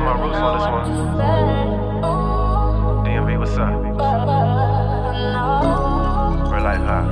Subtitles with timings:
[0.00, 0.86] to my roots on this one.
[3.04, 3.72] DMV, what's up?
[6.52, 7.06] Real life high.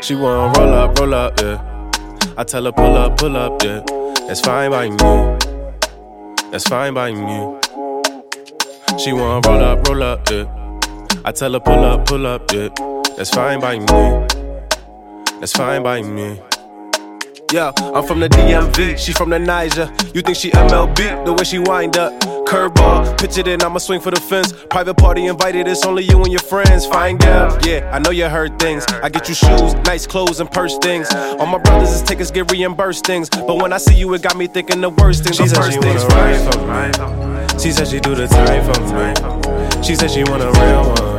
[0.00, 1.58] She wanna roll up, roll up, yeah.
[2.36, 3.80] I tell her pull up, pull up, yeah.
[4.26, 4.96] That's fine by me.
[6.50, 7.58] That's fine by me.
[8.98, 10.44] She wanna roll up, roll up, yeah.
[11.24, 12.68] I tell her pull up, pull up, yeah.
[13.16, 14.33] That's fine by me.
[15.44, 16.40] That's fine by me.
[17.52, 19.92] Yeah, I'm from the DMV, she from the Niger.
[20.14, 22.18] You think she MLB, the way she wind up.
[22.48, 24.54] Curveball, pitch it in, I'ma swing for the fence.
[24.70, 26.86] Private party invited, it's only you and your friends.
[26.86, 28.86] Fine girl, yeah, I know you heard things.
[29.02, 31.12] I get you shoes, nice clothes, and purse things.
[31.12, 33.28] All my brothers is tickets get reimbursed things.
[33.28, 35.36] But when I see you, it got me thinking the worst things.
[35.36, 37.58] She said she for me.
[37.60, 39.82] She said she do the time for me.
[39.82, 41.13] She said she want a real one.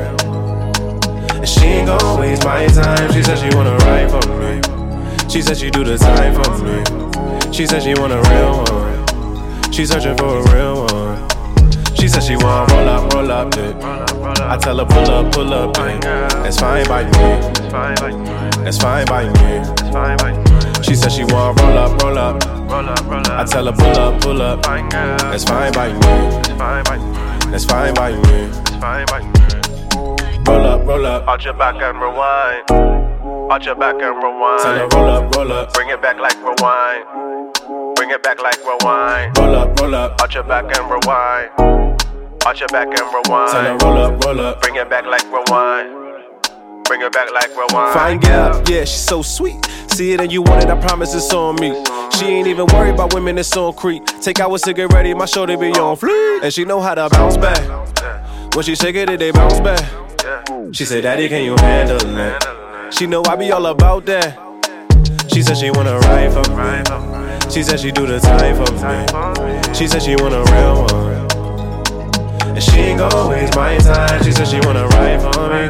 [1.45, 3.13] And she ain't gon' waste my time.
[3.13, 5.29] She said she wanna ride for me.
[5.29, 7.53] She said she do the time for me.
[7.53, 9.71] She said she want a real one.
[9.71, 11.29] She searching for a real one.
[11.93, 14.51] She said she want roll up, roll up, yeah.
[14.51, 15.99] I tell her pull up, pull up, me.
[16.47, 17.11] It's fine by me.
[18.65, 20.83] It's fine by me.
[20.83, 22.43] She said she want roll up, roll up.
[23.29, 24.63] I tell her pull up, pull up.
[24.63, 26.37] That's fine by me.
[26.49, 27.51] It's fine by me.
[27.51, 29.34] That's fine by me.
[31.05, 31.27] Roll up.
[31.27, 33.51] Arch your back and rewind.
[33.51, 34.61] Arch your back and rewind.
[34.63, 35.73] Tell her roll up, roll up.
[35.73, 37.05] Bring it back like rewind.
[37.95, 39.37] Bring it back like rewind.
[39.37, 40.19] Roll up, roll up.
[40.19, 41.51] Arch your back and rewind.
[42.43, 43.51] Arch your back and rewind.
[43.51, 44.61] Tell her roll up, roll up.
[44.63, 45.93] Bring it back like rewind.
[46.85, 47.93] Bring it back like rewind.
[47.93, 49.63] Fine girl, yeah, she's so sweet.
[49.91, 51.69] See it and you want it, I promise it's on me.
[52.17, 54.03] She ain't even worried about women that's on creep.
[54.23, 56.41] Take out a cigarette, ready, my shoulder be on fleek.
[56.41, 57.61] And she know how to bounce back.
[58.55, 60.04] When she shake it, it, they bounce back.
[60.71, 62.93] She said, Daddy, can you handle it?
[62.93, 64.39] She know I be all about that.
[65.31, 67.51] She said she wanna ride for me.
[67.51, 69.73] She said she do the time for me.
[69.73, 72.55] She said she want a real one.
[72.55, 74.23] And she ain't gon' waste my time.
[74.23, 75.67] She said she wanna ride for me.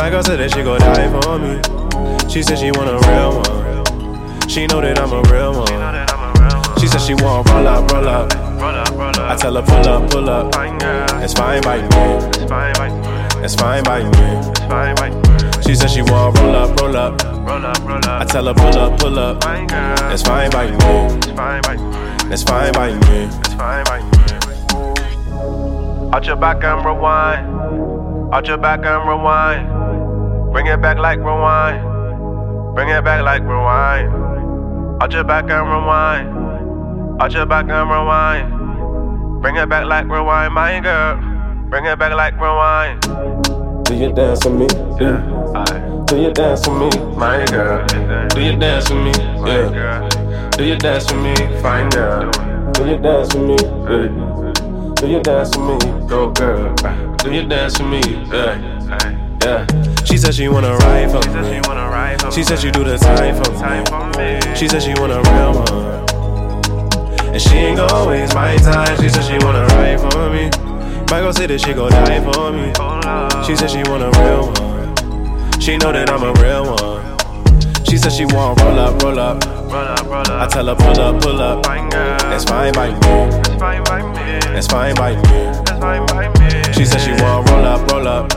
[0.00, 2.30] My girl said that she gon' die for me.
[2.30, 4.48] She said she want a real one.
[4.48, 6.78] She know that I'm a real one.
[6.78, 8.32] She said she want roll up, roll up.
[8.60, 10.54] Roll up, I tell her pull up, pull up.
[11.22, 13.21] It's fine by me.
[13.44, 15.62] It's fine by me.
[15.66, 17.20] She said she want roll up, roll up.
[17.24, 19.42] I tell her pull up, pull up.
[20.12, 20.76] It's fine by me.
[22.32, 23.28] It's fine by me.
[26.12, 28.32] Arch your back and rewind.
[28.32, 30.52] Arch your back and rewind.
[30.52, 32.74] Bring it back like rewind.
[32.76, 35.02] Bring it back like rewind.
[35.02, 37.20] Arch your back and rewind.
[37.20, 39.42] Arch your back and rewind.
[39.42, 41.31] Bring it back like rewind, my girl.
[41.72, 43.00] Bring it back like rewind.
[43.86, 44.66] Do you dance with me?
[45.00, 46.04] Yeah.
[46.06, 46.90] Do you dance with me?
[47.16, 47.86] My girl.
[48.28, 49.12] Do you dance with me?
[49.48, 50.50] Yeah.
[50.50, 51.34] Do you dance with me?
[51.62, 52.30] Fine girl.
[52.72, 53.56] Do you dance with me?
[53.88, 54.92] Yeah.
[54.96, 56.06] Do you dance with me?
[56.06, 56.74] Go girl.
[57.16, 58.02] Do you dance with me?
[58.30, 59.38] Yeah.
[59.42, 60.04] Yeah.
[60.04, 61.54] She said she wanna ride for me.
[61.54, 63.86] she wanna ride for She said she do the time for me.
[63.86, 64.54] for me.
[64.54, 67.32] She said she want a real one.
[67.32, 68.94] And she ain't gon' waste my time.
[69.00, 70.61] She said she wanna ride for me.
[71.12, 72.72] Girl said that she gon' die for me.
[73.46, 75.60] She said she want a real one.
[75.60, 77.84] She know that I'm a real one.
[77.86, 79.42] She said she want roll up, roll up.
[80.30, 81.62] I tell her pull up, pull up.
[81.64, 82.96] That's fine by me.
[83.48, 85.22] It's fine by me.
[85.64, 86.72] That's fine by me.
[86.74, 88.32] She said she want roll up, roll up.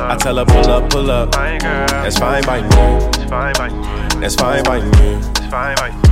[0.00, 1.30] I tell her pull up, pull up.
[1.32, 2.68] That's fine by me.
[3.22, 4.20] It's fine by me.
[4.20, 5.16] That's fine by me.
[5.16, 6.11] It's fine by me.